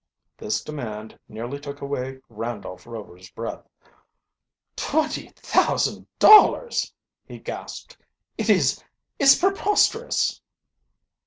This 0.35 0.63
demand 0.63 1.19
nearly 1.29 1.59
took 1.59 1.79
away 1.79 2.17
Randolph 2.27 2.87
Rover's 2.87 3.29
breath. 3.29 3.69
"Twenty 4.75 5.27
thousand 5.35 6.07
dollars!" 6.17 6.91
he 7.23 7.37
gasped. 7.37 7.97
"It 8.35 8.49
is 8.49 8.83
is 9.19 9.35
preposterous!" 9.35 10.41